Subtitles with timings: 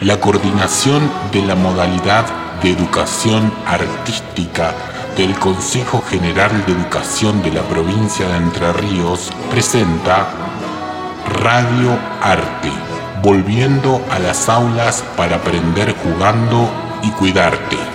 [0.00, 2.24] la coordinación de la modalidad
[2.62, 4.74] de educación artística
[5.16, 10.26] del Consejo General de Educación de la provincia de Entre Ríos presenta
[11.42, 12.72] Radio Arte,
[13.22, 16.70] volviendo a las aulas para aprender jugando
[17.02, 17.89] y cuidarte.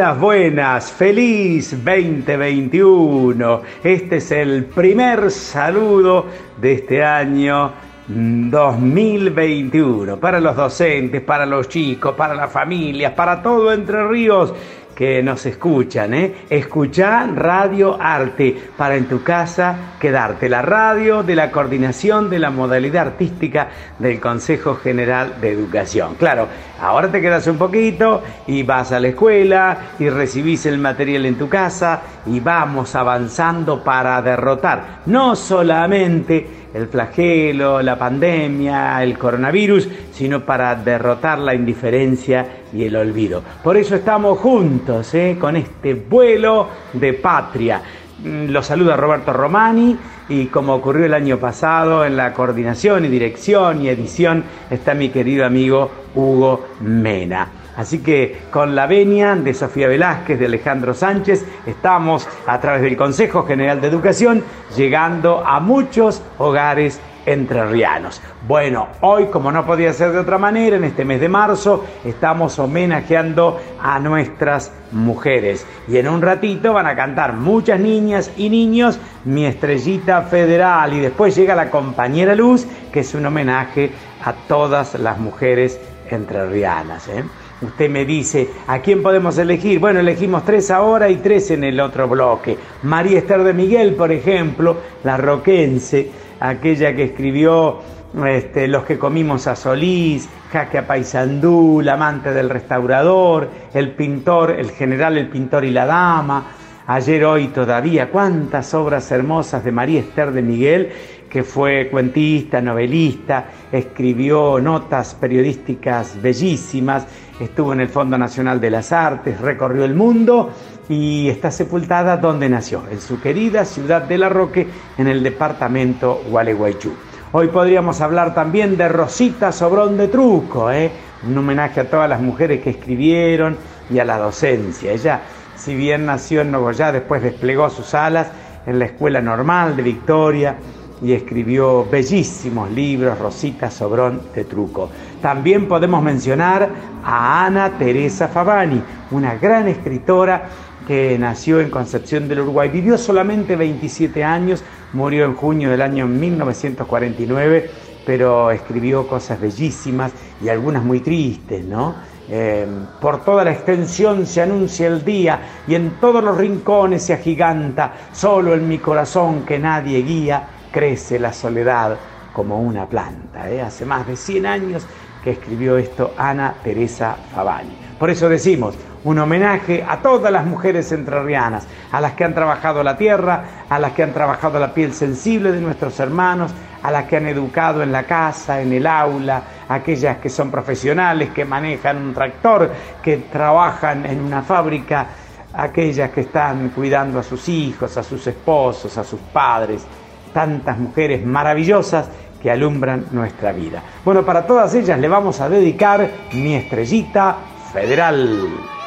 [0.00, 3.60] Buenas, buenas, feliz 2021.
[3.84, 6.24] Este es el primer saludo
[6.58, 7.70] de este año
[8.08, 14.54] 2021 para los docentes, para los chicos, para las familias, para todo Entre Ríos
[15.00, 16.34] que nos escuchan, ¿eh?
[16.50, 20.46] Escuchá Radio Arte para en tu casa quedarte.
[20.46, 26.16] La radio de la coordinación de la modalidad artística del Consejo General de Educación.
[26.16, 26.48] Claro,
[26.82, 31.38] ahora te quedas un poquito y vas a la escuela y recibís el material en
[31.38, 39.88] tu casa y vamos avanzando para derrotar no solamente el flagelo, la pandemia, el coronavirus,
[40.12, 43.42] sino para derrotar la indiferencia y el olvido.
[43.62, 45.36] Por eso estamos juntos ¿eh?
[45.40, 47.82] con este vuelo de patria.
[48.22, 49.96] Mm, Los saluda Roberto Romani
[50.28, 55.08] y como ocurrió el año pasado en la coordinación y dirección y edición está mi
[55.08, 57.48] querido amigo Hugo Mena.
[57.76, 62.96] Así que con la venia de Sofía Velázquez, de Alejandro Sánchez, estamos a través del
[62.96, 64.44] Consejo General de Educación
[64.76, 68.20] llegando a muchos hogares entrerrianos.
[68.46, 72.58] Bueno, hoy como no podía ser de otra manera, en este mes de marzo estamos
[72.58, 78.98] homenajeando a nuestras mujeres y en un ratito van a cantar muchas niñas y niños
[79.24, 83.90] Mi Estrellita Federal y después llega la compañera Luz, que es un homenaje
[84.24, 85.80] a todas las mujeres
[86.10, 87.08] entrerrianas.
[87.08, 87.24] ¿eh?
[87.62, 89.78] Usted me dice, ¿a quién podemos elegir?
[89.78, 92.56] Bueno, elegimos tres ahora y tres en el otro bloque.
[92.84, 97.78] María Esther de Miguel, por ejemplo, la roquense, aquella que escribió
[98.26, 104.50] este, Los que comimos a Solís, Jaque a Paysandú, La amante del restaurador, El pintor,
[104.50, 106.44] el general, el pintor y la dama,
[106.86, 110.92] Ayer, hoy, todavía, cuántas obras hermosas de María Esther de Miguel
[111.30, 117.06] que fue cuentista, novelista, escribió notas periodísticas bellísimas,
[117.38, 120.50] estuvo en el Fondo Nacional de las Artes, recorrió el mundo
[120.90, 124.66] y está sepultada donde nació, en su querida ciudad de La Roque,
[124.98, 126.92] en el departamento Gualeguaychú.
[127.30, 130.90] Hoy podríamos hablar también de Rosita Sobrón de Truco, ¿eh?
[131.24, 133.56] un homenaje a todas las mujeres que escribieron
[133.88, 134.90] y a la docencia.
[134.90, 135.20] Ella,
[135.54, 138.26] si bien nació en Nogoyá, después desplegó sus alas
[138.66, 140.56] en la Escuela Normal de Victoria,
[141.02, 144.90] y escribió bellísimos libros, Rosita Sobrón de Truco.
[145.22, 146.68] También podemos mencionar
[147.02, 150.44] a Ana Teresa Favani, una gran escritora
[150.90, 152.68] que nació en Concepción del Uruguay.
[152.68, 157.70] Vivió solamente 27 años, murió en junio del año 1949,
[158.04, 160.10] pero escribió cosas bellísimas
[160.42, 161.94] y algunas muy tristes, ¿no?
[162.28, 162.66] Eh,
[163.00, 167.92] por toda la extensión se anuncia el día y en todos los rincones se agiganta,
[168.12, 170.42] solo en mi corazón que nadie guía
[170.72, 171.96] crece la soledad
[172.32, 173.48] como una planta.
[173.48, 173.62] ¿eh?
[173.62, 174.84] Hace más de 100 años
[175.22, 177.76] que escribió esto Ana Teresa Favani.
[177.96, 178.74] Por eso decimos,
[179.04, 183.78] un homenaje a todas las mujeres entrerrianas, a las que han trabajado la tierra, a
[183.78, 186.52] las que han trabajado la piel sensible de nuestros hermanos,
[186.82, 191.30] a las que han educado en la casa, en el aula, aquellas que son profesionales,
[191.30, 192.70] que manejan un tractor,
[193.02, 195.06] que trabajan en una fábrica,
[195.52, 199.84] aquellas que están cuidando a sus hijos, a sus esposos, a sus padres,
[200.32, 202.08] tantas mujeres maravillosas
[202.40, 203.82] que alumbran nuestra vida.
[204.04, 207.36] Bueno, para todas ellas le vamos a dedicar mi estrellita
[207.72, 208.79] federal.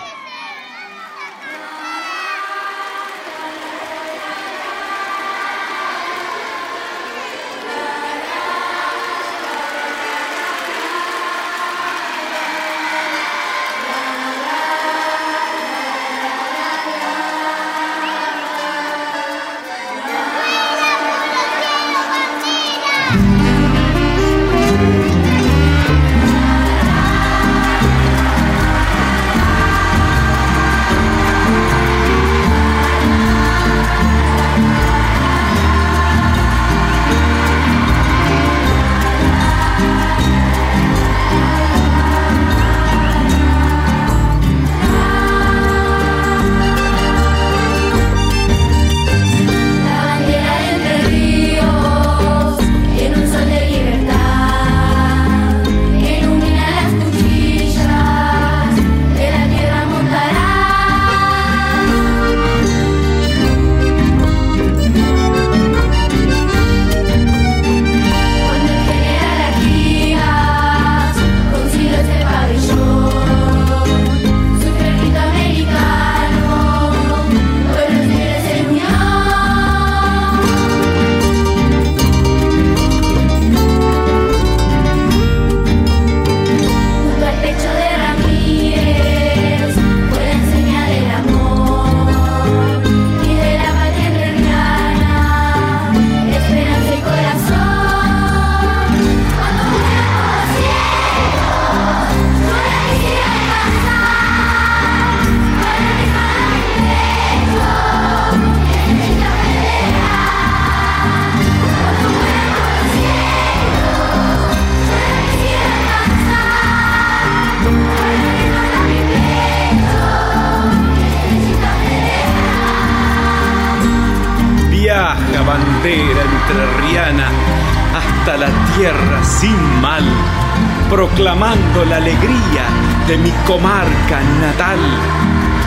[133.46, 134.80] Comarca natal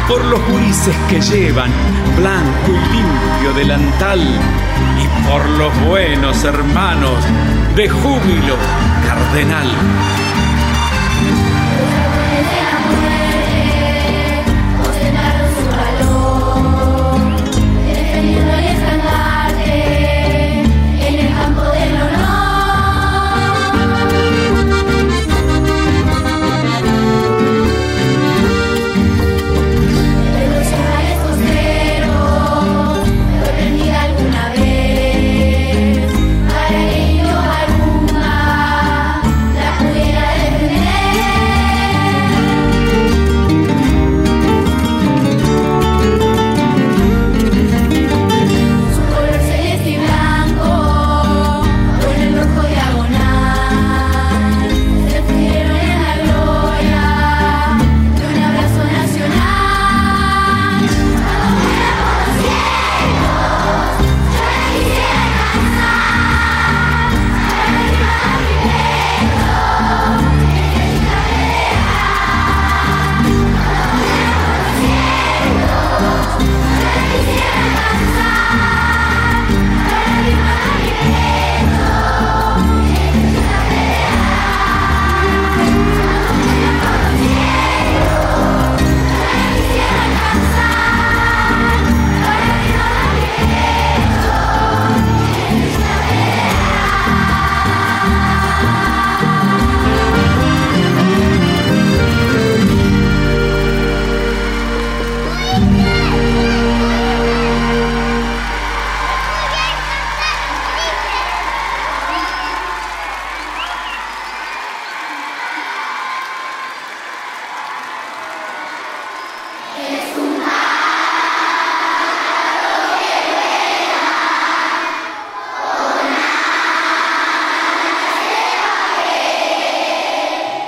[0.08, 1.70] por los juices que llevan
[2.16, 7.24] blanco y limpio delantal y por los buenos hermanos
[7.74, 8.56] de júbilo
[9.04, 9.68] cardenal.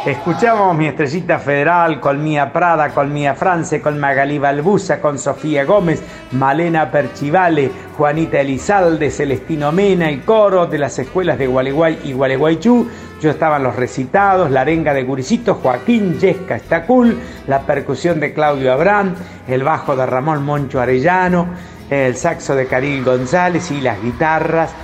[0.08, 5.66] Escuchamos mi estrellita federal con Mía Prada, con Mía France, con Magalí Balbusa, con Sofía
[5.66, 12.14] Gómez, Malena Perchivale, Juanita Elizalde, Celestino Mena, el coro de las escuelas de Gualeguay y
[12.14, 12.88] Gualeguaychú.
[13.20, 18.72] Yo estaban los recitados, la arenga de Guricito, Joaquín Yesca Estacul, la percusión de Claudio
[18.72, 19.14] Abrán,
[19.46, 21.48] el bajo de Ramón Moncho Arellano,
[21.90, 24.74] el saxo de Caril González y las guitarras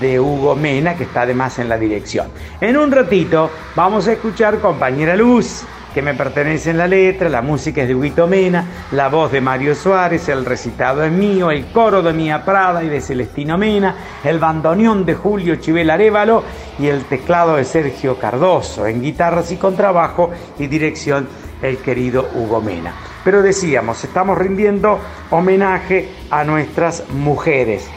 [0.00, 2.28] de Hugo Mena, que está además en la dirección.
[2.60, 7.40] En un ratito vamos a escuchar Compañera Luz, que me pertenece en la letra, la
[7.40, 11.66] música es de Hugo Mena, la voz de Mario Suárez, el recitado es mío, el
[11.66, 16.42] coro de Mía Prada y de Celestino Mena, el bandoneón de Julio Chivel Arevalo
[16.78, 21.28] y el teclado de Sergio Cardoso, en guitarras y contrabajo y dirección
[21.62, 22.92] el querido Hugo Mena.
[23.22, 24.98] Pero decíamos, estamos rindiendo
[25.30, 27.88] homenaje a nuestras mujeres.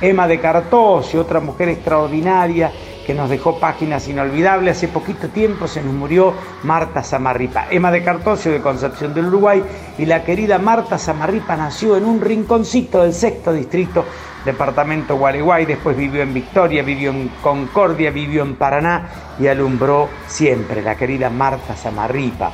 [0.00, 2.70] Emma de Cartosio, otra mujer extraordinaria
[3.08, 4.76] que nos dejó páginas inolvidables.
[4.76, 7.66] Hace poquito tiempo se nos murió Marta Samarripa.
[7.70, 9.62] Emma de Cartosio de Concepción del Uruguay
[9.96, 14.04] y la querida Marta Samarripa nació en un rinconcito del sexto distrito,
[14.44, 19.08] departamento Gualeguay, después vivió en Victoria, vivió en Concordia, vivió en Paraná
[19.40, 22.52] y alumbró siempre la querida Marta Samarripa.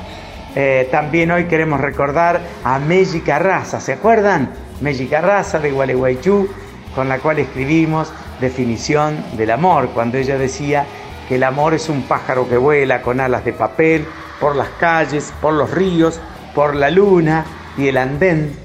[0.55, 4.51] Eh, también hoy queremos recordar a Meji Carraza, ¿se acuerdan?
[4.79, 6.47] Meji Carraza de Gualeguaychú
[6.95, 10.85] con la cual escribimos definición del amor, cuando ella decía
[11.27, 14.05] que el amor es un pájaro que vuela con alas de papel
[14.39, 16.19] por las calles, por los ríos,
[16.53, 17.45] por la luna
[17.77, 18.55] y el andén.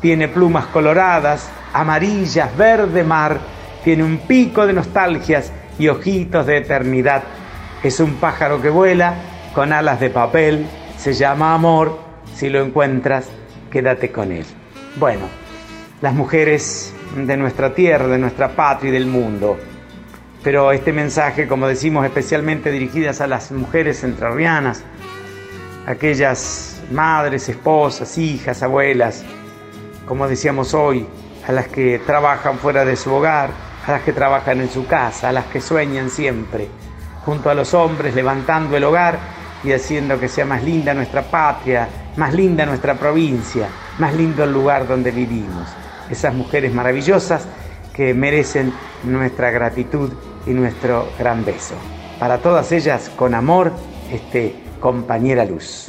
[0.00, 3.38] Tiene plumas coloradas, amarillas, verde mar,
[3.84, 7.22] tiene un pico de nostalgias y ojitos de eternidad.
[7.82, 9.14] Es un pájaro que vuela
[9.54, 10.66] con alas de papel,
[10.98, 11.98] se llama amor,
[12.34, 13.28] si lo encuentras,
[13.70, 14.44] quédate con él.
[14.96, 15.26] Bueno,
[16.00, 19.56] las mujeres de nuestra tierra, de nuestra patria y del mundo.
[20.42, 24.82] Pero este mensaje, como decimos, especialmente dirigidas a las mujeres entrerrianas,
[25.86, 29.24] aquellas madres, esposas, hijas, abuelas,
[30.06, 31.06] como decíamos hoy,
[31.46, 33.50] a las que trabajan fuera de su hogar,
[33.86, 36.68] a las que trabajan en su casa, a las que sueñan siempre,
[37.24, 39.18] junto a los hombres, levantando el hogar
[39.64, 44.52] y haciendo que sea más linda nuestra patria, más linda nuestra provincia, más lindo el
[44.52, 47.46] lugar donde vivimos esas mujeres maravillosas
[47.94, 48.72] que merecen
[49.04, 50.12] nuestra gratitud
[50.46, 51.74] y nuestro gran beso.
[52.18, 53.72] Para todas ellas, con amor,
[54.12, 55.86] este compañera luz.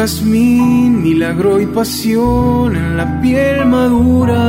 [0.00, 4.40] Jazmín, milagro y pasión en la piel madura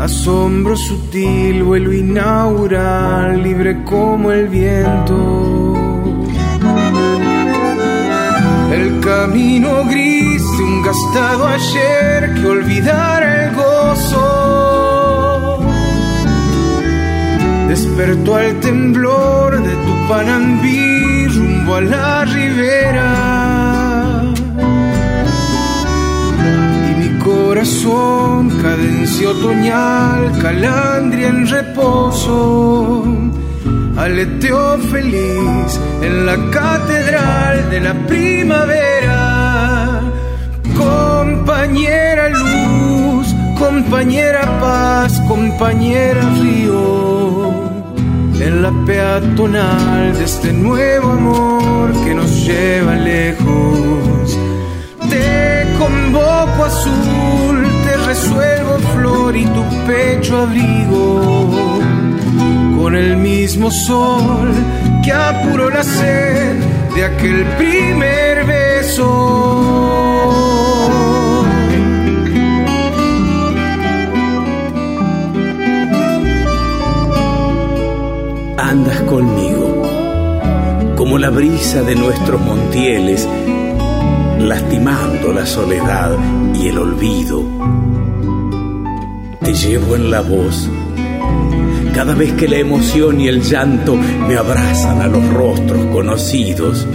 [0.00, 5.74] asombro sutil, vuelo inaugural, libre como el viento.
[8.72, 14.26] El camino gris de un gastado ayer que olvidara el gozo.
[17.68, 23.25] Despertó al temblor de tu panambí rumbo a la ribera.
[27.26, 33.04] Corazón, cadencia otoñal, calandria en reposo
[33.96, 40.02] aleteo feliz en la catedral de la primavera.
[40.76, 47.52] Compañera luz, compañera paz, compañera río,
[48.38, 53.95] en la peatonal de este nuevo amor que nos lleva lejos.
[55.86, 61.80] Te convoco azul, te resuelvo flor y tu pecho abrigo
[62.76, 64.52] con el mismo sol
[65.04, 66.56] que apuró la sed
[66.94, 69.44] de aquel primer beso.
[78.58, 79.82] Andas conmigo,
[80.96, 83.28] como la brisa de nuestros montieles,
[84.38, 86.16] lastimando la soledad
[86.54, 87.42] y el olvido.
[89.40, 90.68] Te llevo en la voz
[91.96, 96.86] cada vez que la emoción y el llanto me abrazan a los rostros conocidos.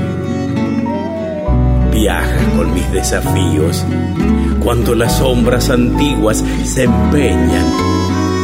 [1.92, 3.84] Viajas con mis desafíos
[4.64, 7.66] cuando las sombras antiguas se empeñan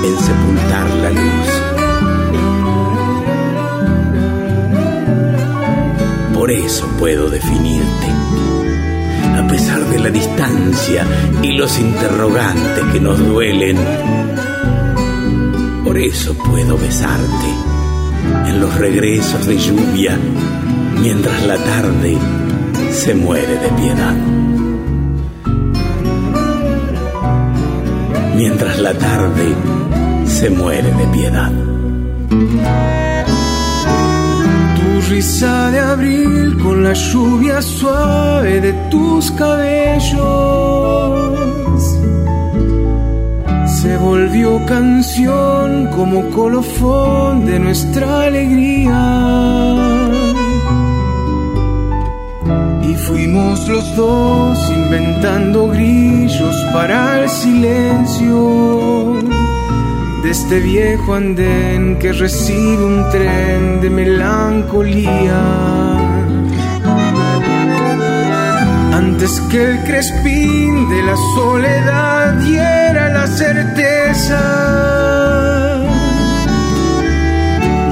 [0.03, 1.47] en sepultar la luz.
[6.33, 8.07] Por eso puedo definirte,
[9.57, 11.03] pesar de la distancia
[11.41, 13.75] y los interrogantes que nos duelen
[15.83, 17.49] por eso puedo besarte
[18.49, 20.15] en los regresos de lluvia
[21.01, 22.19] mientras la tarde
[22.91, 24.15] se muere de piedad.
[28.35, 29.55] Mientras la tarde
[30.27, 31.51] se muere de piedad.
[35.07, 40.17] Tu risa de abril con la lluvia suave de tus cabellos
[43.67, 49.75] se volvió canción como colofón de nuestra alegría.
[52.83, 59.26] Y fuimos los dos inventando grillos para el silencio
[60.27, 65.41] de este viejo andén que recibe un tren de melancolía
[68.91, 74.41] antes que el crespín de la soledad diera la certeza.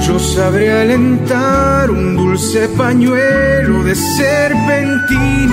[0.06, 5.46] Yo sabré alentar un dulce pañuelo de serpentina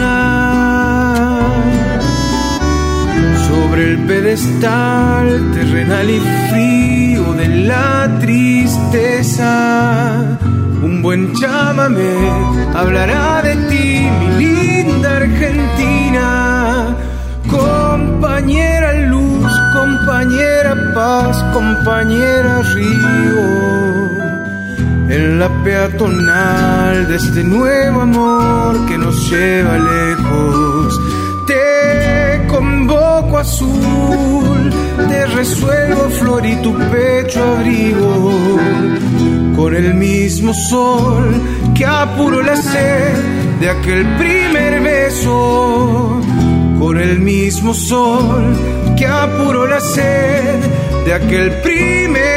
[3.53, 6.19] sobre el pedestal terrenal y
[6.49, 9.53] frío de la tristeza.
[10.81, 12.13] Un buen chámame
[12.73, 13.87] hablará de ti,
[14.19, 16.27] mi linda Argentina.
[17.59, 23.45] Compañera luz, compañera paz, compañera río.
[25.15, 30.72] En la peatonal de este nuevo amor que nos lleva lejos,
[33.43, 34.71] azul,
[35.09, 38.31] te resuelvo flor y tu pecho abrigo
[39.55, 41.25] con el mismo sol
[41.75, 43.13] que apuró la sed
[43.59, 46.21] de aquel primer beso,
[46.79, 48.43] con el mismo sol
[48.97, 50.59] que apuró la sed
[51.05, 52.32] de aquel primer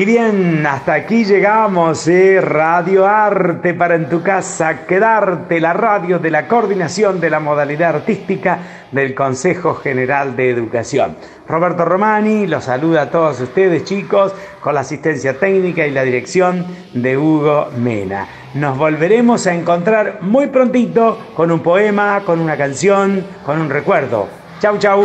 [0.00, 2.40] Y bien, hasta aquí llegamos, ¿eh?
[2.40, 7.96] Radio Arte para en tu casa, quedarte, la radio de la coordinación de la modalidad
[7.96, 8.60] artística
[8.92, 11.18] del Consejo General de Educación.
[11.46, 14.32] Roberto Romani los saluda a todos ustedes, chicos,
[14.62, 18.26] con la asistencia técnica y la dirección de Hugo Mena.
[18.54, 24.28] Nos volveremos a encontrar muy prontito con un poema, con una canción, con un recuerdo.
[24.62, 25.04] Chau, chau.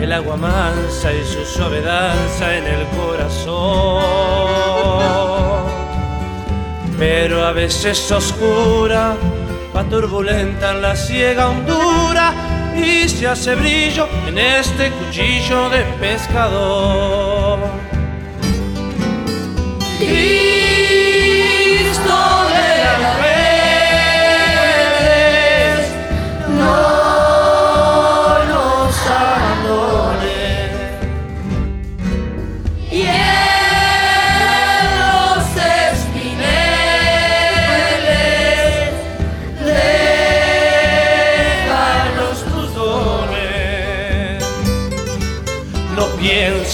[0.00, 4.02] el agua mansa y su suave danza en el corazón.
[6.98, 9.16] Pero a veces oscura,
[9.74, 12.32] va turbulenta en la ciega hondura
[12.76, 17.58] y se hace brillo en este cuchillo de pescador.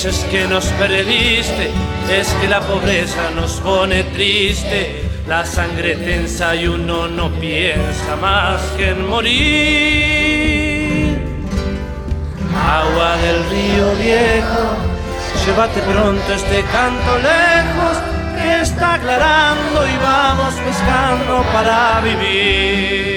[0.05, 1.71] Es que nos perdiste,
[2.11, 8.61] es que la pobreza nos pone triste, la sangre tensa y uno no piensa más
[8.77, 11.19] que en morir.
[12.55, 14.77] Agua del río viejo,
[15.47, 17.97] llévate pronto este canto lejos
[18.37, 23.14] que está aclarando y vamos pescando para vivir.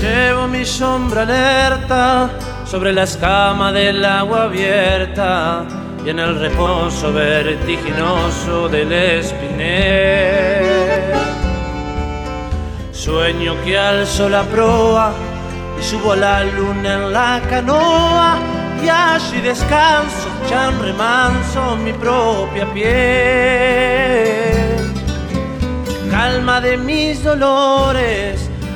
[0.00, 2.30] Llevo mi sombra alerta
[2.64, 5.64] sobre la escama del agua abierta
[6.06, 10.68] y en el reposo vertiginoso del espinel.
[12.92, 15.12] Sueño que alzo la proa
[15.80, 18.38] y subo a la luna en la canoa
[18.84, 22.86] y allí descanso, ya remanso mi propia piel.
[26.08, 28.47] Calma de mis dolores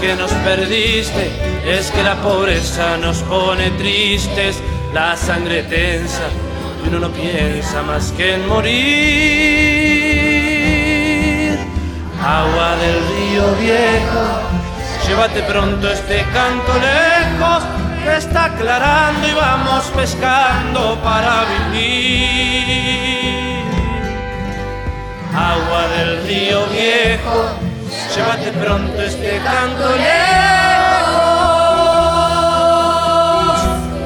[0.00, 1.30] Que nos perdiste,
[1.66, 4.60] es que la pobreza nos pone tristes,
[4.92, 6.28] la sangre tensa
[6.84, 9.58] y uno no piensa más que en morir.
[12.24, 14.22] Agua del río viejo,
[15.06, 17.64] llévate pronto este canto lejos,
[18.04, 22.38] que está aclarando y vamos pescando para vivir.
[25.34, 27.67] Agua del río viejo,
[28.14, 30.08] llévate pronto este canto lejos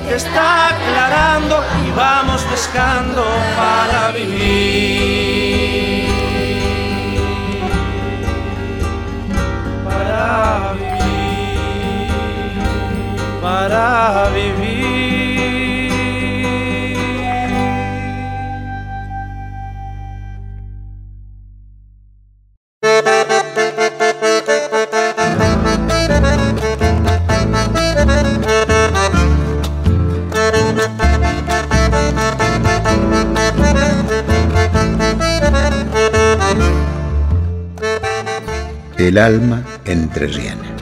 [0.09, 3.25] que está aclarando y vamos pescando
[3.57, 6.09] para vivir.
[9.85, 12.11] Para vivir,
[13.41, 14.92] para vivir.
[39.13, 40.75] El alma entrerriana.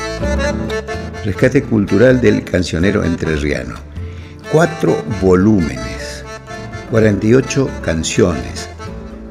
[1.24, 3.74] Rescate cultural del cancionero entrerriano.
[4.52, 6.24] Cuatro volúmenes,
[6.92, 8.68] 48 canciones,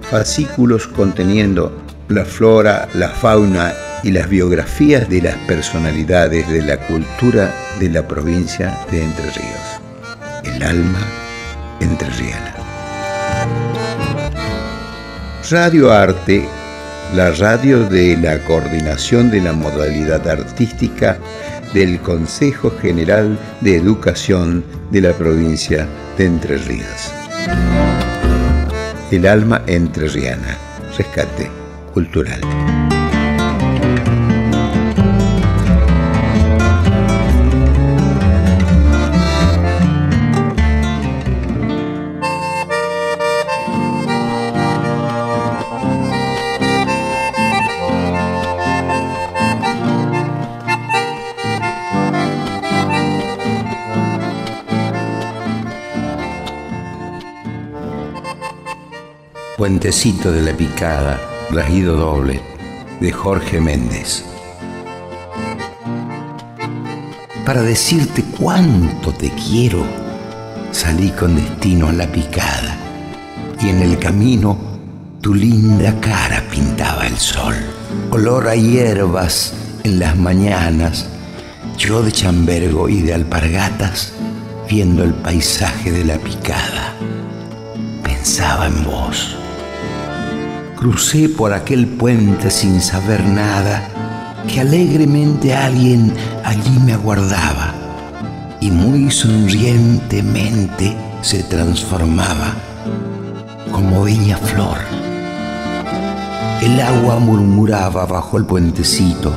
[0.01, 7.55] fascículos conteniendo la flora, la fauna y las biografías de las personalidades de la cultura
[7.79, 9.79] de la provincia de Entre Ríos.
[10.43, 10.99] El alma
[11.79, 12.53] entrerriana.
[15.49, 16.58] Radio Arte
[17.13, 21.17] la radio de la coordinación de la modalidad artística
[21.73, 27.11] del Consejo General de Educación de la provincia de Entre Ríos.
[29.11, 30.57] El alma entrerriana.
[30.97, 31.49] Rescate
[31.93, 32.41] cultural.
[59.69, 62.41] Puentecito de la Picada, Rajido Doble,
[62.99, 64.25] de Jorge Méndez.
[67.45, 69.83] Para decirte cuánto te quiero,
[70.71, 72.79] salí con destino a la picada
[73.61, 74.57] y en el camino
[75.21, 77.53] tu linda cara pintaba el sol.
[78.09, 79.53] Olor a hierbas
[79.83, 81.05] en las mañanas,
[81.77, 84.13] yo de chambergo y de alpargatas,
[84.67, 86.95] viendo el paisaje de la picada,
[88.03, 89.38] pensaba en vos.
[90.79, 93.83] Crucé por aquel puente sin saber nada,
[94.47, 96.13] que alegremente alguien
[96.45, 97.73] allí me aguardaba
[98.61, 102.53] y muy sonrientemente se transformaba
[103.73, 104.77] como bella flor.
[106.61, 109.33] El agua murmuraba bajo el puentecito,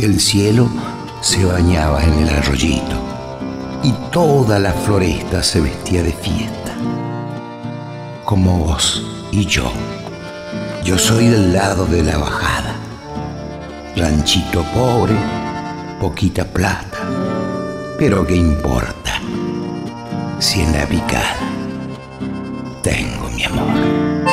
[0.00, 0.68] el cielo
[1.20, 2.96] se bañaba en el arroyito
[3.84, 6.74] y toda la floresta se vestía de fiesta,
[8.24, 9.70] como vos y yo.
[10.84, 12.74] Yo soy del lado de la bajada.
[13.96, 15.16] Ranchito pobre,
[15.98, 16.98] poquita plata.
[17.98, 19.18] Pero ¿qué importa?
[20.38, 21.36] Si en la picada
[22.82, 24.23] tengo mi amor.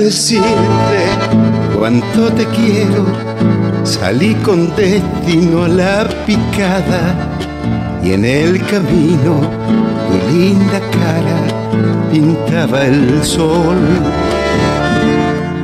[0.00, 1.00] Decirte
[1.76, 3.04] cuánto te quiero.
[3.84, 7.14] Salí con destino a la picada
[8.02, 9.40] y en el camino
[10.06, 11.40] tu linda cara
[12.10, 13.78] pintaba el sol.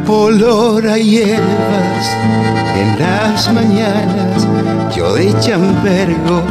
[0.07, 2.07] Olor a hierbas
[2.81, 4.36] en las mañanas,
[5.14, 6.42] de chambergo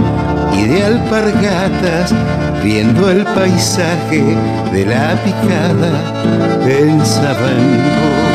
[0.58, 2.13] y de alpargatas,
[2.63, 4.24] viendo el paisaje
[4.72, 6.13] de la picada,
[6.63, 8.26] pensaba en vos.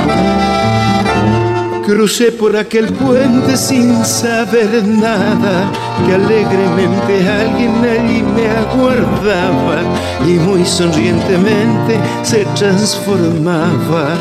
[1.86, 5.72] Crucé por aquel puente sin saber nada,
[6.06, 9.82] que alegremente alguien allí me aguardaba
[10.24, 14.14] y muy sonrientemente se transformaba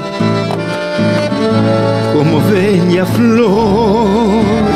[2.13, 4.68] como bella flor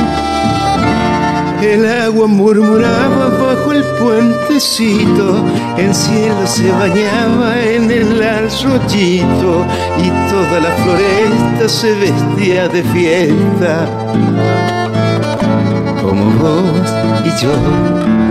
[1.63, 5.43] el agua murmuraba bajo el puentecito,
[5.77, 9.65] el cielo se bañaba en el arroyito
[9.97, 13.87] y toda la floresta se vestía de fiesta,
[16.01, 16.91] como vos
[17.25, 18.22] y yo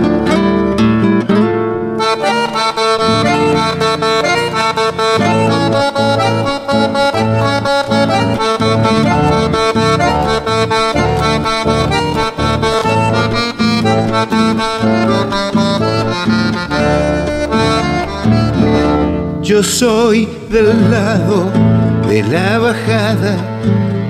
[19.43, 21.51] Yo soy del lado
[22.07, 23.35] de la bajada,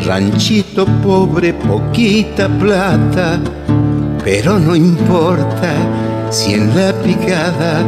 [0.06, 3.40] ranchito pobre, poquita plata,
[4.24, 5.74] pero no importa
[6.30, 7.84] si en la picada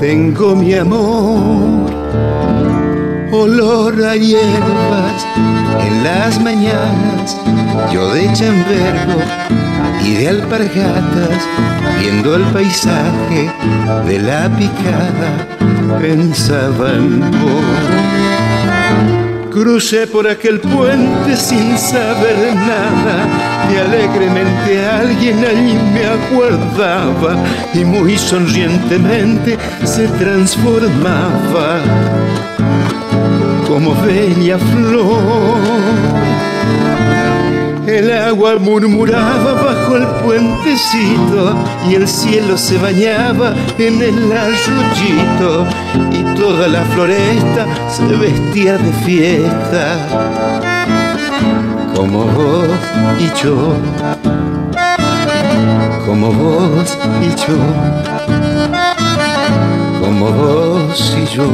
[0.00, 1.88] tengo mi amor.
[3.30, 5.26] Olor a hierbas
[5.86, 7.36] en las mañanas,
[7.92, 9.20] yo de chambergo
[10.04, 11.38] y de alpargatas,
[12.00, 13.48] viendo el paisaje
[14.08, 15.46] de la picada,
[15.98, 18.10] pensaba en vos.
[19.50, 23.26] Crucé por aquel puente sin saber nada
[23.72, 27.36] y alegremente alguien allí me aguardaba
[27.74, 31.80] y muy sonrientemente se transformaba
[33.66, 36.00] como bella flor
[37.86, 41.54] el agua murmuraba el puentecito
[41.88, 45.66] y el cielo se bañaba en el arroyito
[46.12, 50.06] y toda la floresta se vestía de fiesta.
[51.94, 52.68] Como vos
[53.18, 53.74] y yo,
[56.06, 57.58] como vos y yo,
[60.00, 61.44] como vos y yo.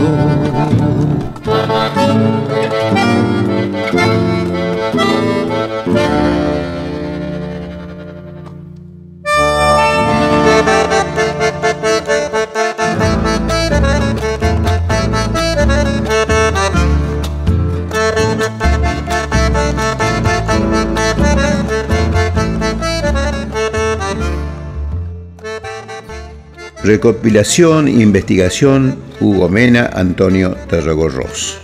[26.87, 31.59] Recopilación e investigación Hugo Mena, Antonio Terragorros.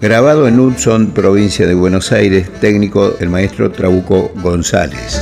[0.00, 5.20] Grabado en Hudson, provincia de Buenos Aires, técnico el maestro Trabuco González.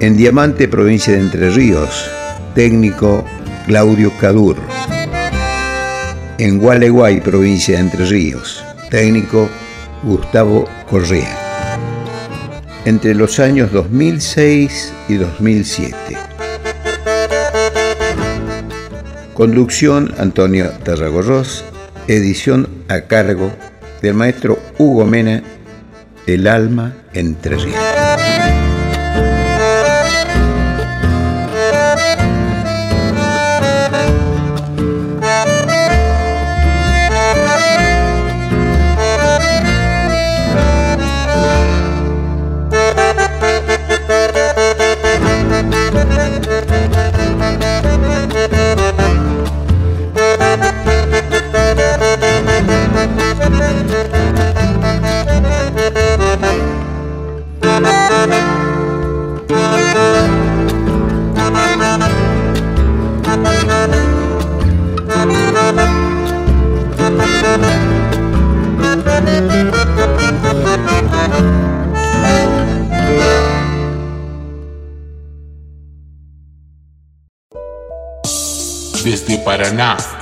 [0.00, 2.10] En Diamante, provincia de Entre Ríos,
[2.54, 3.26] técnico
[3.66, 4.56] Claudio Cadur.
[6.38, 9.50] En Gualeguay, provincia de Entre Ríos, técnico
[10.02, 11.76] Gustavo Correa.
[12.86, 16.33] Entre los años 2006 y 2007.
[19.34, 21.64] Conducción Antonio Tarragorros,
[22.06, 23.50] edición a cargo
[24.00, 25.42] del maestro Hugo Mena,
[26.28, 27.93] El alma entre ríos.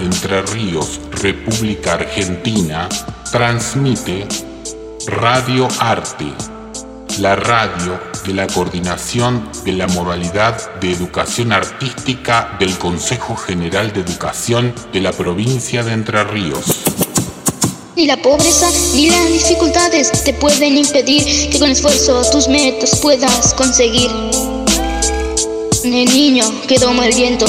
[0.03, 2.89] Entre Ríos, República Argentina,
[3.31, 4.27] transmite
[5.07, 6.27] Radio Arte,
[7.21, 14.01] la radio de la Coordinación de la Modalidad de Educación Artística del Consejo General de
[14.01, 16.81] Educación de la provincia de Entre Ríos.
[17.95, 23.55] Ni la pobreza ni las dificultades te pueden impedir que con esfuerzo tus metas puedas
[23.55, 24.11] conseguir.
[25.85, 27.47] El niño que doma el viento.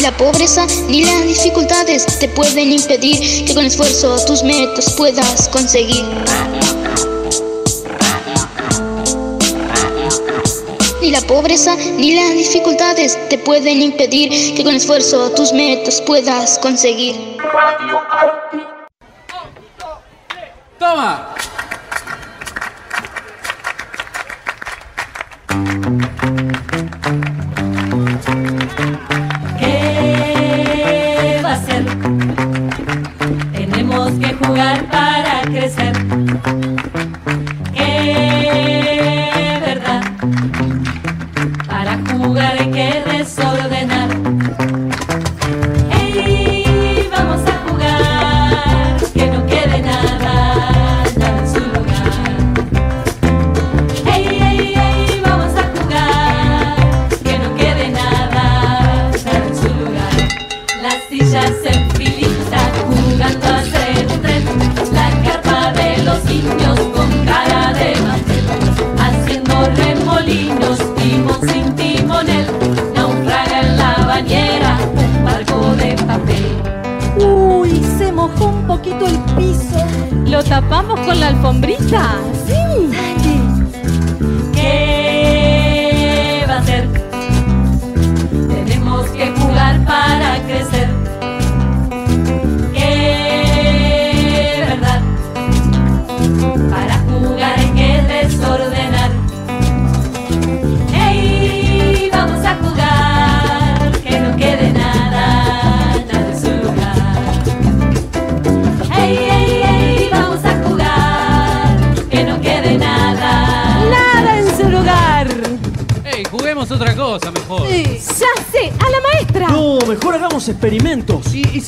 [0.00, 5.46] Ni la pobreza ni las dificultades te pueden impedir que con esfuerzo tus metas puedas
[5.50, 6.06] conseguir.
[11.02, 16.58] Ni la pobreza ni las dificultades te pueden impedir que con esfuerzo tus metas puedas
[16.60, 17.36] conseguir.
[20.78, 21.29] ¡Toma!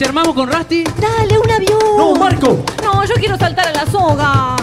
[0.02, 0.82] si armamos con Rusty?
[0.98, 1.78] Dale, un avión.
[1.96, 2.58] No, Marco.
[2.82, 4.56] No, yo quiero saltar a la soga.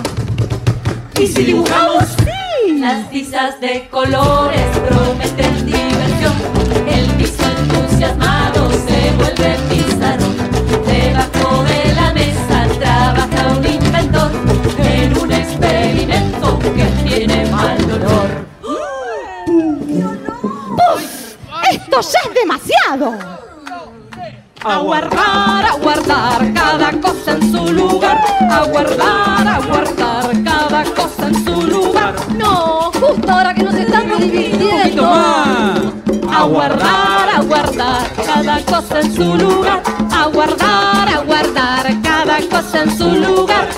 [1.18, 2.04] ¿Y si dibujamos?
[2.18, 2.80] Sí.
[2.80, 6.34] Las tizas de colores prometen diversión.
[6.88, 10.36] El piso entusiasmado se vuelve pizarrón.
[10.86, 14.32] Debajo de la mesa trabaja un inventor
[14.78, 18.30] en un experimento que tiene mal olor.
[21.72, 23.39] Esto ya es demasiado.
[24.62, 28.20] A guardar, a guardar cada cosa en su lugar.
[28.52, 32.14] A guardar, a guardar cada cosa en su lugar.
[32.38, 35.06] No, justo ahora que nos estamos dividiendo.
[35.06, 39.82] A guardar, a guardar cada cosa en su lugar.
[40.12, 43.70] A guardar, a guardar cada cosa en su lugar.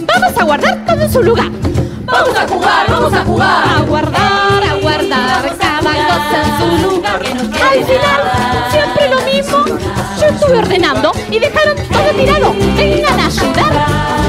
[0.00, 1.50] Vamos a guardar todo en su lugar.
[2.06, 3.68] Vamos a jugar, vamos a jugar.
[3.68, 4.73] A guardar, a
[5.08, 7.22] guardar cada cosa en su lugar.
[7.22, 9.78] Al final, siempre lo mismo.
[10.20, 12.54] Yo estuve ordenando y dejaron todo tirado.
[12.76, 14.23] Vengan a ayudar.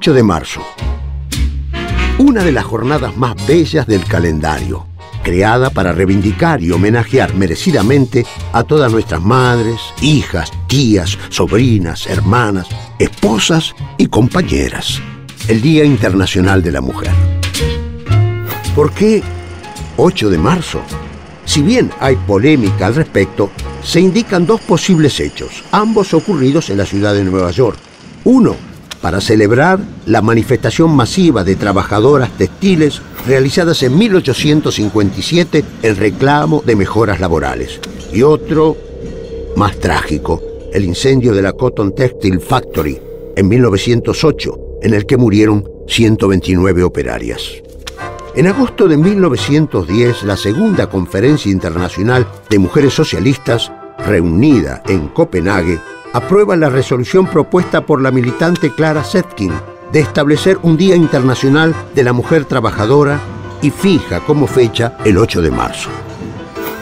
[0.00, 0.62] ...8 de marzo...
[2.16, 4.86] Una de las jornadas más bellas del calendario...
[5.22, 8.24] ...creada para reivindicar y homenajear merecidamente...
[8.54, 12.66] ...a todas nuestras madres, hijas, tías, sobrinas, hermanas...
[12.98, 15.02] ...esposas y compañeras...
[15.48, 17.12] ...el Día Internacional de la Mujer...
[18.74, 19.22] ¿Por qué
[19.98, 20.80] 8 de marzo?
[21.44, 23.50] Si bien hay polémica al respecto,
[23.82, 27.76] se indican dos posibles hechos, ambos ocurridos en la ciudad de Nueva York.
[28.24, 28.56] Uno,
[29.00, 37.20] para celebrar la manifestación masiva de trabajadoras textiles realizadas en 1857 en reclamo de mejoras
[37.20, 37.80] laborales.
[38.12, 38.76] Y otro,
[39.56, 40.42] más trágico,
[40.72, 42.98] el incendio de la Cotton Textile Factory
[43.36, 47.62] en 1908, en el que murieron 129 operarias.
[48.34, 55.80] En agosto de 1910, la segunda Conferencia Internacional de Mujeres Socialistas, reunida en Copenhague,
[56.12, 59.52] aprueba la resolución propuesta por la militante Clara Zetkin
[59.92, 63.20] de establecer un Día Internacional de la Mujer Trabajadora
[63.62, 65.90] y fija como fecha el 8 de marzo.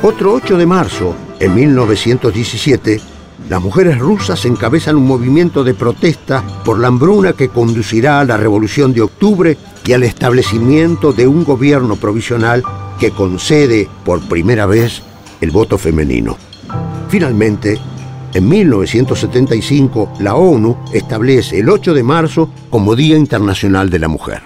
[0.03, 3.01] Otro 8 de marzo, en 1917,
[3.49, 8.37] las mujeres rusas encabezan un movimiento de protesta por la hambruna que conducirá a la
[8.37, 9.57] Revolución de Octubre
[9.87, 12.63] y al establecimiento de un gobierno provisional
[13.01, 15.03] que concede por primera vez
[15.41, 16.37] el voto femenino.
[17.09, 17.79] Finalmente,
[18.39, 24.43] en 1975, la ONU establece el 8 de marzo como Día Internacional de la Mujer.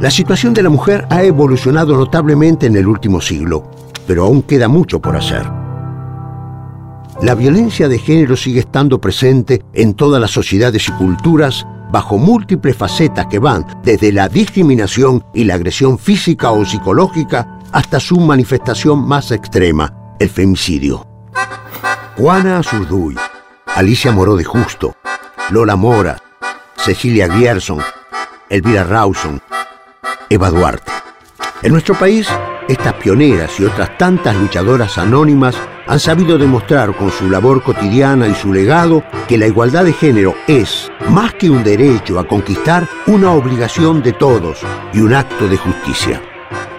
[0.00, 3.70] La situación de la mujer ha evolucionado notablemente en el último siglo,
[4.06, 5.42] pero aún queda mucho por hacer.
[7.20, 12.74] La violencia de género sigue estando presente en todas las sociedades y culturas bajo múltiples
[12.74, 19.06] facetas que van desde la discriminación y la agresión física o psicológica hasta su manifestación
[19.06, 21.06] más extrema, el femicidio.
[22.16, 23.16] Juana Azurduy,
[23.74, 24.96] Alicia Moró de Justo,
[25.48, 26.18] Lola Mora,
[26.76, 27.80] Cecilia Gierson,
[28.50, 29.40] Elvira Rawson,
[30.28, 30.92] Eva Duarte.
[31.62, 32.28] En nuestro país,
[32.68, 35.56] estas pioneras y otras tantas luchadoras anónimas
[35.86, 40.34] han sabido demostrar con su labor cotidiana y su legado que la igualdad de género
[40.46, 44.58] es, más que un derecho a conquistar, una obligación de todos
[44.92, 46.20] y un acto de justicia.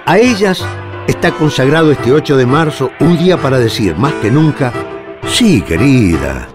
[0.06, 0.64] A ellas
[1.08, 4.72] está consagrado este 8 de marzo un día para decir más que nunca,
[5.34, 6.53] sí querida,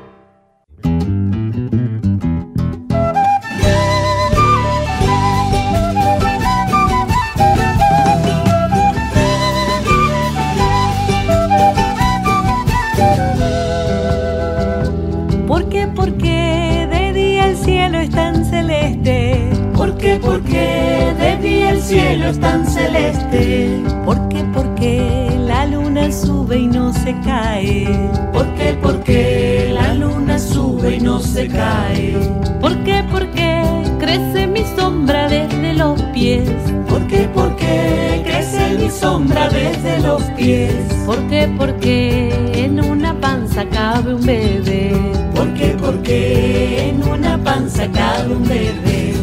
[40.49, 40.73] pies?
[41.05, 44.93] ¿Por qué, por qué en una panza cabe un bebé?
[45.35, 49.15] ¿Por qué, por qué en una panza cabe un bebé?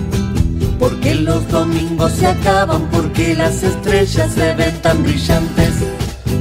[0.80, 5.74] Porque los domingos se acaban, porque las estrellas se ven tan brillantes.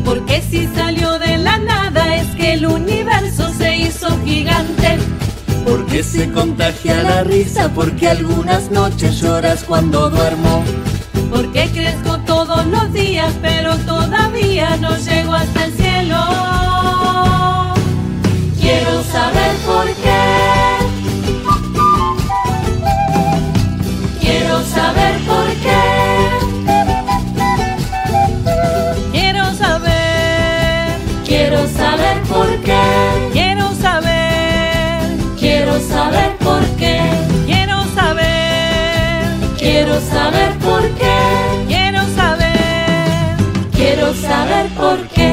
[0.05, 4.99] Porque si salió de la nada es que el universo se hizo gigante.
[5.64, 10.62] Porque se contagia la risa, porque algunas noches lloras cuando duermo.
[11.30, 13.76] Porque crezco todos los días, pero
[14.81, 16.17] no llego hasta el cielo.
[18.61, 20.21] Quiero saber por qué.
[24.21, 25.81] Quiero saber por qué.
[29.13, 33.31] Quiero saber, Quiero saber por qué.
[33.33, 37.01] quiero saber, Quiero saber por qué.
[37.47, 39.25] quiero saber,
[39.57, 41.74] Quiero saber por qué.
[44.85, 45.32] Por qué.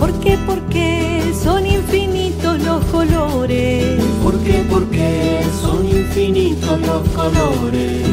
[0.00, 4.02] ¿Por qué, por qué son infinitos los colores?
[4.24, 8.07] ¿Por qué, por qué son infinitos los colores?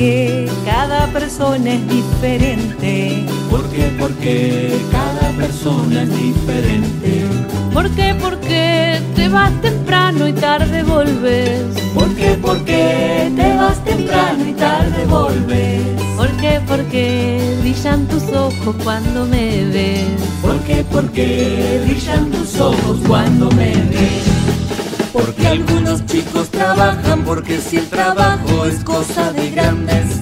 [0.00, 3.26] ¿Por qué, por qué cada persona es diferente?
[3.50, 7.26] ¿Por qué, por qué cada persona es diferente?
[7.74, 11.66] ¿Por qué, por qué te vas temprano y tarde volves?
[11.92, 15.82] ¿Por qué, por qué te vas temprano y tarde volves?
[16.16, 20.18] ¿Por qué, por qué brillan tus ojos cuando me ves?
[20.40, 24.39] ¿Por qué, por qué brillan tus ojos cuando me ves?
[25.12, 30.20] Porque algunos chicos trabajan, porque si el trabajo es cosa de grandes.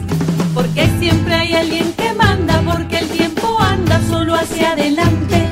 [0.55, 5.47] Porque siempre hay alguien que manda, porque el tiempo anda solo hacia adelante.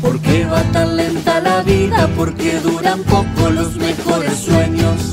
[0.00, 5.09] Porque va tan lenta la vida, porque duran poco los mejores sueños.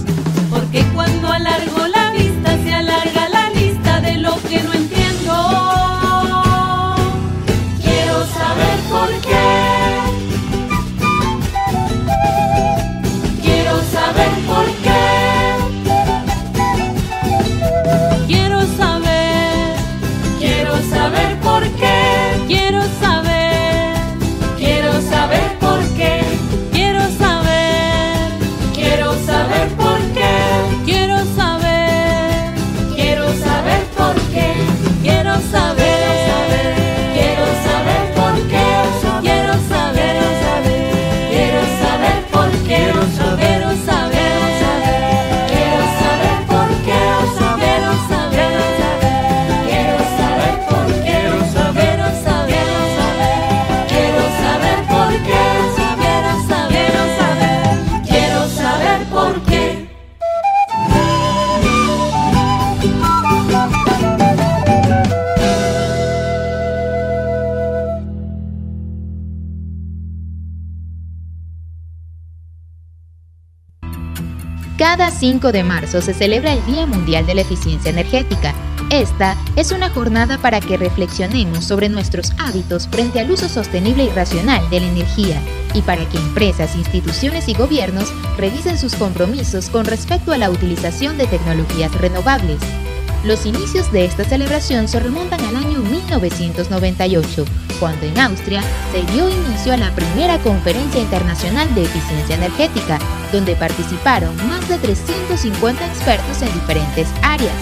[75.27, 78.55] 5 de marzo se celebra el Día Mundial de la Eficiencia Energética.
[78.89, 84.09] Esta es una jornada para que reflexionemos sobre nuestros hábitos frente al uso sostenible y
[84.09, 85.41] racional de la energía
[85.73, 91.17] y para que empresas, instituciones y gobiernos revisen sus compromisos con respecto a la utilización
[91.17, 92.61] de tecnologías renovables.
[93.27, 97.43] Los inicios de esta celebración se remontan al año 1998,
[97.77, 98.63] cuando en Austria
[98.93, 102.97] se dio inicio a la primera Conferencia Internacional de Eficiencia Energética,
[103.33, 107.53] donde participaron más de 350 expertos en diferentes áreas,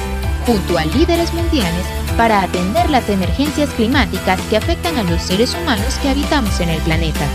[0.46, 5.96] junto a líderes mundiales, para atender las emergencias climáticas que afectan a los seres humanos
[6.00, 7.26] que habitamos en el planeta.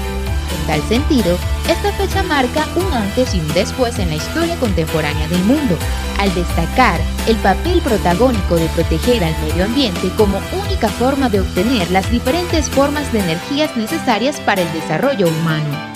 [0.59, 1.38] En tal sentido,
[1.68, 5.76] esta fecha marca un antes y un después en la historia contemporánea del mundo,
[6.18, 11.90] al destacar el papel protagónico de proteger al medio ambiente como única forma de obtener
[11.90, 15.89] las diferentes formas de energías necesarias para el desarrollo humano.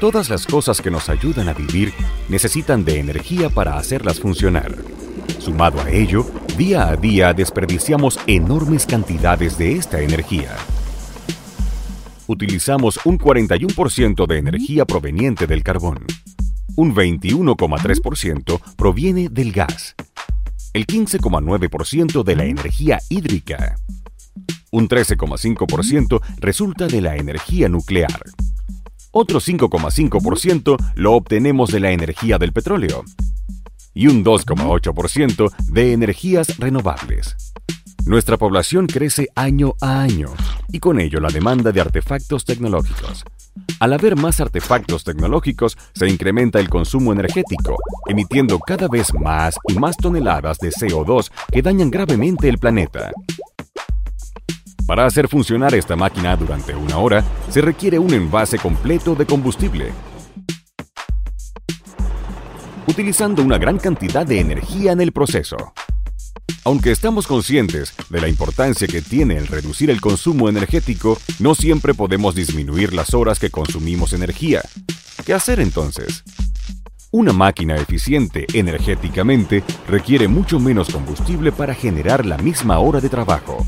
[0.00, 1.92] Todas las cosas que nos ayudan a vivir
[2.30, 4.74] necesitan de energía para hacerlas funcionar.
[5.38, 6.24] Sumado a ello,
[6.56, 10.56] día a día desperdiciamos enormes cantidades de esta energía.
[12.26, 16.06] Utilizamos un 41% de energía proveniente del carbón.
[16.76, 19.96] Un 21,3% proviene del gas.
[20.72, 23.76] El 15,9% de la energía hídrica.
[24.70, 28.22] Un 13,5% resulta de la energía nuclear.
[29.12, 33.04] Otro 5,5% lo obtenemos de la energía del petróleo
[33.92, 37.36] y un 2,8% de energías renovables.
[38.06, 40.32] Nuestra población crece año a año
[40.68, 43.24] y con ello la demanda de artefactos tecnológicos.
[43.80, 47.76] Al haber más artefactos tecnológicos, se incrementa el consumo energético,
[48.08, 53.10] emitiendo cada vez más y más toneladas de CO2 que dañan gravemente el planeta.
[54.90, 59.92] Para hacer funcionar esta máquina durante una hora, se requiere un envase completo de combustible,
[62.88, 65.56] utilizando una gran cantidad de energía en el proceso.
[66.64, 71.94] Aunque estamos conscientes de la importancia que tiene el reducir el consumo energético, no siempre
[71.94, 74.60] podemos disminuir las horas que consumimos energía.
[75.24, 76.24] ¿Qué hacer entonces?
[77.12, 83.64] Una máquina eficiente energéticamente requiere mucho menos combustible para generar la misma hora de trabajo.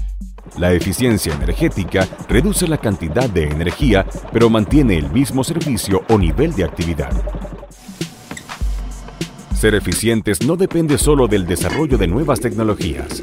[0.59, 6.53] La eficiencia energética reduce la cantidad de energía, pero mantiene el mismo servicio o nivel
[6.55, 7.11] de actividad.
[9.55, 13.23] Ser eficientes no depende solo del desarrollo de nuevas tecnologías.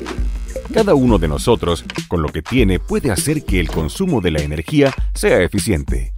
[0.74, 4.41] Cada uno de nosotros, con lo que tiene, puede hacer que el consumo de la
[4.41, 6.13] energía sea eficiente.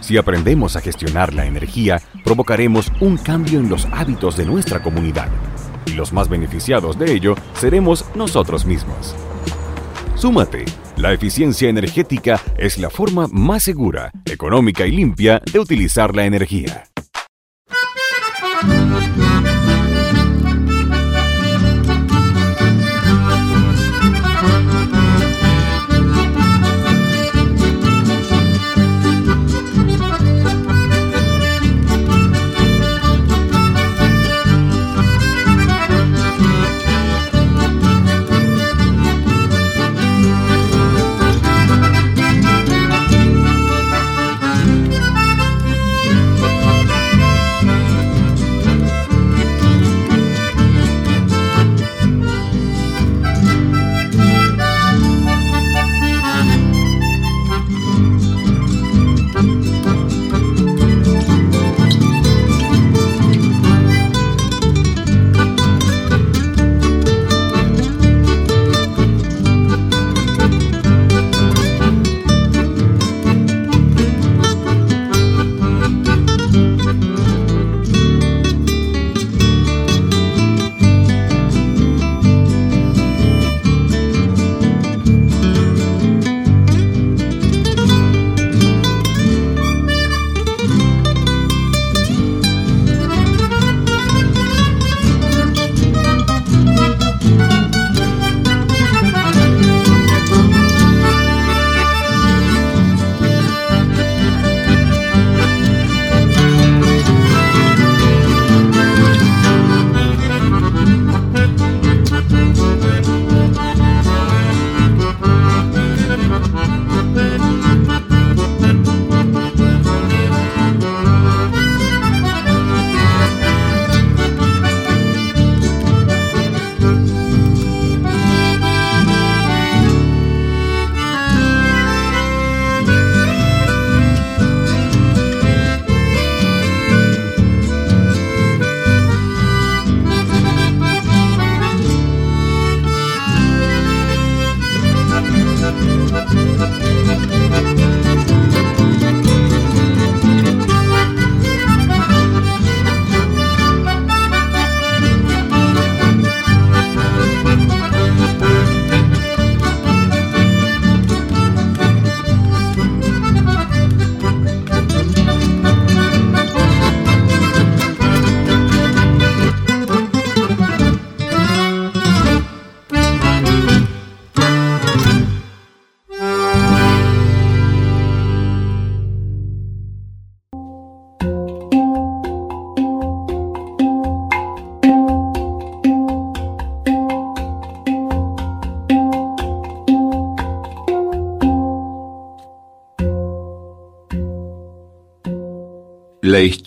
[0.00, 5.28] Si aprendemos a gestionar la energía, provocaremos un cambio en los hábitos de nuestra comunidad
[5.88, 9.14] y los más beneficiados de ello seremos nosotros mismos.
[10.14, 10.64] Súmate.
[10.96, 16.87] La eficiencia energética es la forma más segura, económica y limpia de utilizar la energía.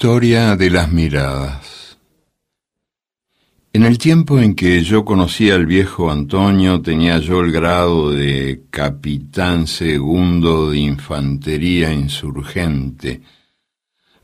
[0.02, 1.96] Historia de las miradas.
[3.72, 8.64] En el tiempo en que yo conocí al viejo Antonio tenía yo el grado de
[8.72, 13.22] capitán segundo de infantería insurgente,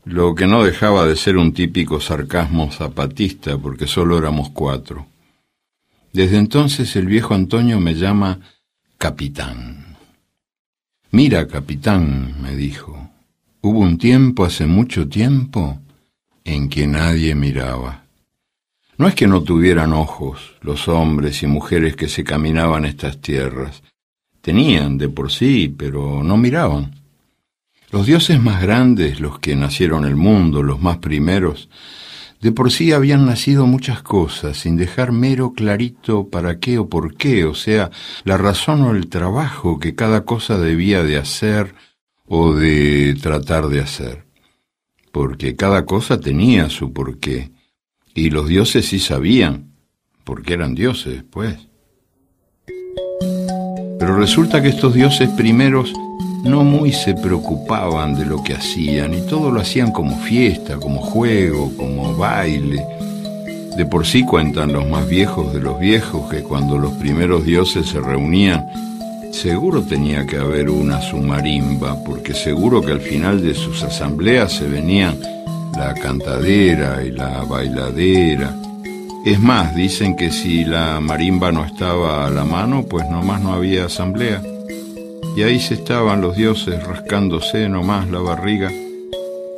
[0.04, 5.06] lo que no dejaba de ser un típico sarcasmo zapatista porque solo éramos cuatro.
[6.12, 8.40] Desde entonces el viejo Antonio me llama
[8.98, 9.96] capitán.
[11.12, 13.07] Mira, capitán, me dijo,
[13.60, 15.80] Hubo un tiempo, hace mucho tiempo,
[16.44, 18.04] en que nadie miraba.
[18.96, 23.82] No es que no tuvieran ojos los hombres y mujeres que se caminaban estas tierras.
[24.40, 26.94] Tenían de por sí, pero no miraban.
[27.90, 31.68] Los dioses más grandes, los que nacieron el mundo, los más primeros,
[32.40, 37.16] de por sí habían nacido muchas cosas, sin dejar mero clarito para qué o por
[37.16, 37.90] qué, o sea,
[38.22, 41.74] la razón o el trabajo que cada cosa debía de hacer,
[42.28, 44.24] o de tratar de hacer,
[45.12, 47.50] porque cada cosa tenía su porqué,
[48.14, 49.72] y los dioses sí sabían,
[50.24, 51.56] porque eran dioses, pues.
[53.98, 55.92] Pero resulta que estos dioses primeros
[56.44, 61.00] no muy se preocupaban de lo que hacían, y todo lo hacían como fiesta, como
[61.00, 62.84] juego, como baile.
[63.76, 67.86] De por sí cuentan los más viejos de los viejos que cuando los primeros dioses
[67.86, 68.66] se reunían
[69.42, 74.66] Seguro tenía que haber una sumarimba, porque seguro que al final de sus asambleas se
[74.66, 75.16] venían
[75.76, 78.52] la cantadera y la bailadera.
[79.24, 83.52] Es más, dicen que si la marimba no estaba a la mano, pues nomás no
[83.52, 84.42] había asamblea.
[85.36, 88.72] Y ahí se estaban los dioses rascándose nomás la barriga,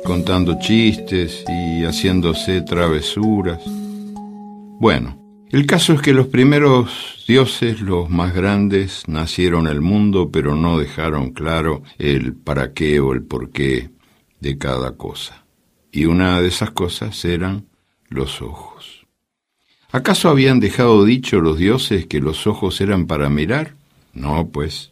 [0.05, 3.61] contando chistes y haciéndose travesuras.
[4.79, 5.20] Bueno,
[5.51, 10.77] el caso es que los primeros dioses, los más grandes, nacieron el mundo, pero no
[10.77, 13.89] dejaron claro el para qué o el por qué
[14.39, 15.45] de cada cosa.
[15.91, 17.65] Y una de esas cosas eran
[18.07, 19.05] los ojos.
[19.91, 23.75] ¿Acaso habían dejado dicho los dioses que los ojos eran para mirar?
[24.13, 24.91] No, pues.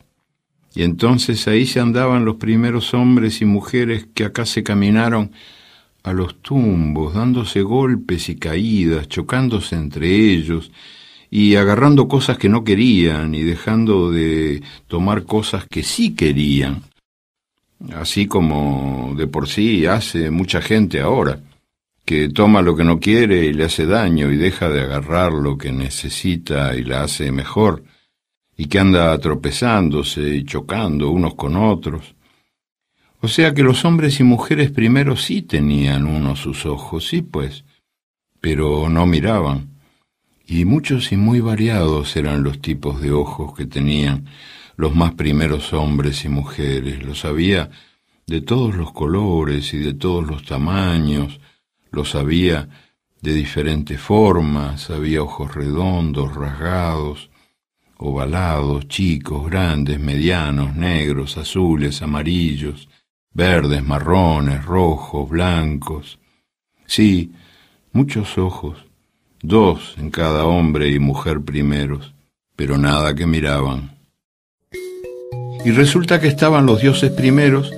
[0.76, 5.32] Y entonces ahí se andaban los primeros hombres y mujeres que acá se caminaron
[6.10, 10.72] a los tumbos, dándose golpes y caídas, chocándose entre ellos,
[11.30, 16.82] y agarrando cosas que no querían y dejando de tomar cosas que sí querían,
[17.94, 21.40] así como de por sí hace mucha gente ahora,
[22.04, 25.58] que toma lo que no quiere y le hace daño y deja de agarrar lo
[25.58, 27.84] que necesita y la hace mejor,
[28.58, 32.16] y que anda tropezándose y chocando unos con otros.
[33.22, 37.66] O sea que los hombres y mujeres primero sí tenían uno sus ojos, sí pues,
[38.40, 39.78] pero no miraban.
[40.46, 44.26] Y muchos y muy variados eran los tipos de ojos que tenían
[44.78, 47.04] los más primeros hombres y mujeres.
[47.04, 47.70] Los había
[48.26, 51.42] de todos los colores y de todos los tamaños,
[51.92, 52.70] los había
[53.22, 57.30] de diferentes formas, había ojos redondos, rasgados,
[57.98, 62.88] ovalados, chicos, grandes, medianos, negros, azules, amarillos,
[63.34, 66.20] verdes, marrones, rojos, blancos.
[66.86, 67.32] Sí,
[67.92, 68.86] muchos ojos,
[69.42, 72.14] dos en cada hombre y mujer primeros,
[72.56, 73.98] pero nada que miraban.
[75.66, 77.72] Y resulta que estaban los dioses primeros,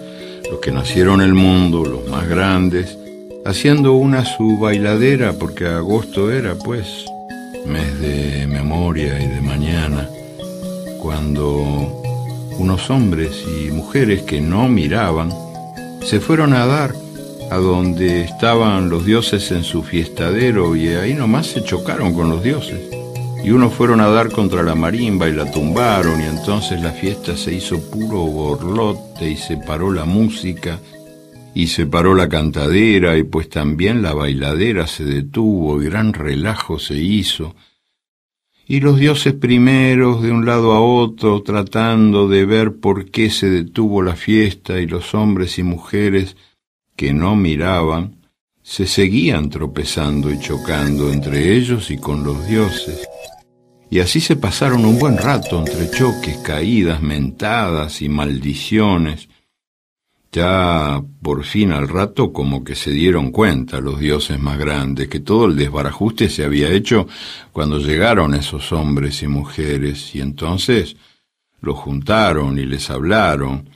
[0.49, 2.97] los que nacieron el mundo, los más grandes,
[3.45, 7.06] haciendo una su bailadera, porque agosto era, pues,
[7.66, 10.08] mes de memoria y de mañana,
[10.99, 12.02] cuando
[12.60, 15.32] unos hombres y mujeres que no miraban,
[16.04, 16.93] se fueron a dar
[17.52, 22.43] a donde estaban los dioses en su fiestadero y ahí nomás se chocaron con los
[22.43, 22.80] dioses.
[23.43, 27.36] Y unos fueron a dar contra la marimba y la tumbaron y entonces la fiesta
[27.36, 30.80] se hizo puro borlote y se paró la música
[31.54, 36.80] y se paró la cantadera y pues también la bailadera se detuvo y gran relajo
[36.80, 37.56] se hizo
[38.72, 43.49] y los dioses primeros de un lado a otro tratando de ver por qué se
[43.49, 46.38] detuvo la fiesta y los hombres y mujeres
[46.95, 48.15] que no miraban
[48.63, 53.05] se seguían tropezando y chocando entre ellos y con los dioses.
[53.89, 59.28] Y así se pasaron un buen rato entre choques, caídas, mentadas y maldiciones,
[60.32, 65.20] ya por fin al rato como que se dieron cuenta los dioses más grandes que
[65.20, 67.08] todo el desbarajuste se había hecho
[67.52, 70.96] cuando llegaron esos hombres y mujeres y entonces
[71.60, 73.70] los juntaron y les hablaron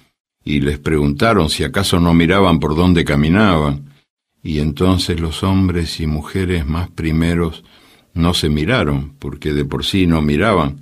[0.45, 3.93] y les preguntaron si acaso no miraban por dónde caminaban
[4.41, 7.65] y entonces los hombres y mujeres más primeros
[8.13, 10.79] no se miraron porque de por sí no miraban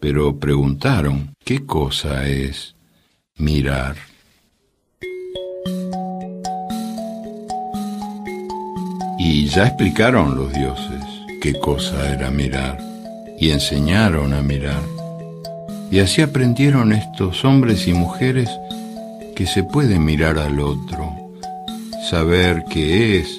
[0.00, 2.76] pero preguntaron ¿qué cosa es
[3.36, 4.11] mirar?
[9.24, 11.00] Y ya explicaron los dioses
[11.40, 12.76] qué cosa era mirar
[13.38, 14.82] y enseñaron a mirar.
[15.92, 18.50] Y así aprendieron estos hombres y mujeres
[19.36, 21.14] que se puede mirar al otro,
[22.10, 23.38] saber qué es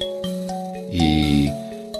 [0.93, 1.49] y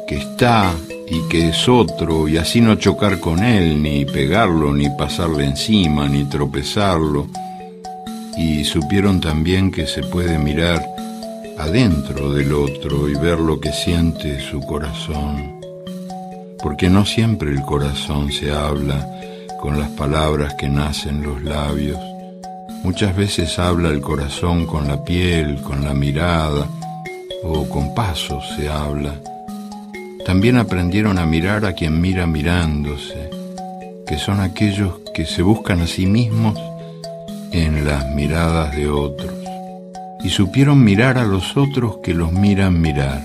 [0.07, 0.73] que está
[1.09, 6.07] y que es otro y así no chocar con él, ni pegarlo, ni pasarle encima,
[6.07, 7.27] ni tropezarlo.
[8.37, 10.92] Y supieron también que se puede mirar
[11.57, 15.59] adentro del otro y ver lo que siente su corazón.
[16.61, 19.07] Porque no siempre el corazón se habla
[19.61, 21.99] con las palabras que nacen los labios.
[22.83, 26.67] Muchas veces habla el corazón con la piel, con la mirada,
[27.43, 29.15] o con pasos se habla.
[30.25, 33.29] También aprendieron a mirar a quien mira mirándose,
[34.07, 36.57] que son aquellos que se buscan a sí mismos
[37.51, 39.42] en las miradas de otros.
[40.23, 43.21] Y supieron mirar a los otros que los miran mirar.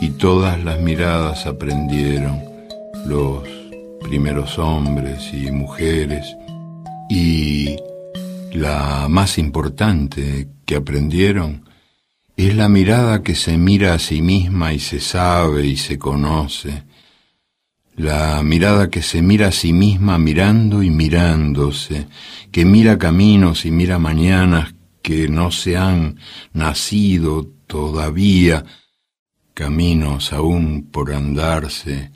[0.00, 2.42] Y todas las miradas aprendieron
[3.06, 3.48] los
[4.02, 6.36] primeros hombres y mujeres.
[7.08, 7.76] Y
[8.52, 11.64] la más importante que aprendieron
[12.36, 16.84] es la mirada que se mira a sí misma y se sabe y se conoce.
[17.94, 22.06] La mirada que se mira a sí misma mirando y mirándose,
[22.50, 26.18] que mira caminos y mira mañanas que no se han
[26.52, 28.64] nacido todavía,
[29.54, 32.10] caminos aún por andarse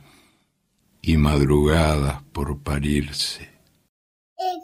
[1.02, 3.50] y madrugadas por parirse.
[4.36, 4.60] El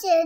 [0.00, 0.24] se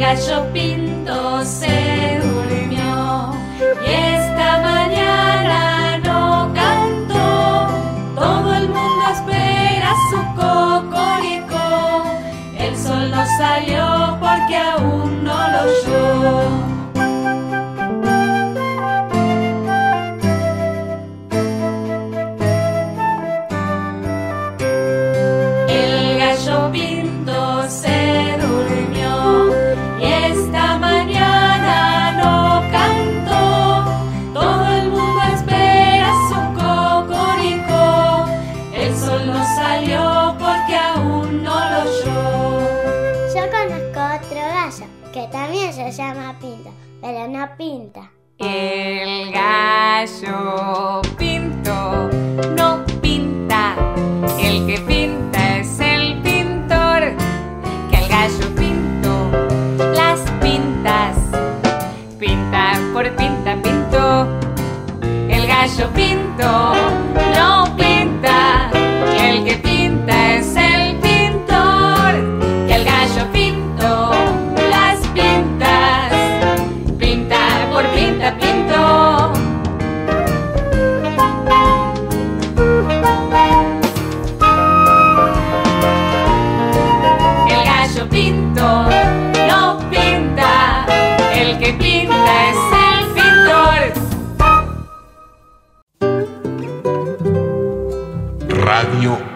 [0.00, 1.87] gallo pinto se
[45.90, 48.10] llama Pinto, pero no pinta.
[48.38, 52.08] El gallo pinto
[52.56, 53.74] no pinta,
[54.40, 57.16] el que pinta es el pintor,
[57.90, 59.30] que el gallo pinto
[59.92, 61.16] las pintas,
[62.18, 64.28] pinta por pinta pinto,
[65.28, 66.74] el gallo pinto
[67.34, 67.77] no pinta,